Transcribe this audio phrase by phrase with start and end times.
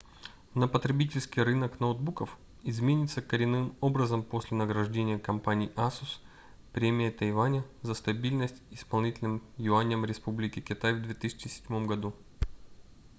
[0.55, 6.17] но потребительский рынок ноутбуков изменится коренным образом после награждения компании asus
[6.73, 12.15] премией тайваня за стабильность исполнительным юанем республики китай в 2007 году